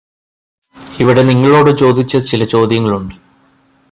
[0.99, 3.15] ഇവിടെ നിങ്ങളോട് ചോദിച്ച ചില ചോദ്യങ്ങളുണ്ട്.